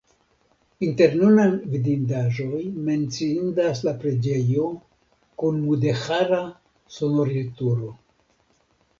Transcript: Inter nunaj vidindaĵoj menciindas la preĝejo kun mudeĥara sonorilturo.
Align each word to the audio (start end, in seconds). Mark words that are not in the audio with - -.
Inter 0.85 1.11
nunaj 1.17 1.43
vidindaĵoj 1.73 2.61
menciindas 2.87 3.81
la 3.87 3.93
preĝejo 4.03 4.65
kun 5.43 5.59
mudeĥara 5.67 6.41
sonorilturo. 6.97 7.91